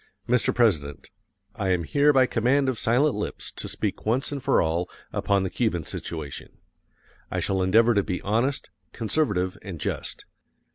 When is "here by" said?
1.83-2.25